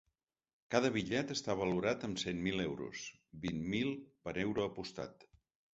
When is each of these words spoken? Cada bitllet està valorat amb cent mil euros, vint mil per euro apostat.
Cada 0.75 0.89
bitllet 0.95 1.33
està 1.35 1.57
valorat 1.59 2.07
amb 2.09 2.23
cent 2.23 2.41
mil 2.49 2.65
euros, 2.65 3.05
vint 3.47 3.61
mil 3.77 3.95
per 4.27 4.39
euro 4.49 4.71
apostat. 4.73 5.33